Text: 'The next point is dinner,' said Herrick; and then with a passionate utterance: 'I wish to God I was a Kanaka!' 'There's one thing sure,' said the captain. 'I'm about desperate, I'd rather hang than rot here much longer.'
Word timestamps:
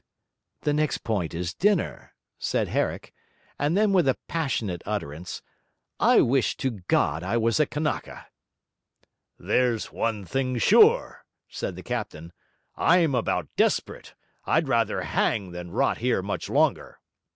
'The 0.61 0.73
next 0.73 1.03
point 1.03 1.31
is 1.31 1.53
dinner,' 1.53 2.15
said 2.39 2.67
Herrick; 2.69 3.13
and 3.59 3.77
then 3.77 3.93
with 3.93 4.07
a 4.07 4.17
passionate 4.27 4.81
utterance: 4.83 5.43
'I 5.99 6.21
wish 6.21 6.57
to 6.57 6.71
God 6.87 7.21
I 7.21 7.37
was 7.37 7.59
a 7.59 7.67
Kanaka!' 7.67 8.25
'There's 9.37 9.91
one 9.93 10.25
thing 10.25 10.57
sure,' 10.57 11.23
said 11.49 11.75
the 11.75 11.83
captain. 11.83 12.33
'I'm 12.77 13.13
about 13.13 13.47
desperate, 13.55 14.15
I'd 14.45 14.67
rather 14.67 15.01
hang 15.01 15.51
than 15.51 15.69
rot 15.69 15.99
here 15.99 16.23
much 16.23 16.49
longer.' 16.49 16.99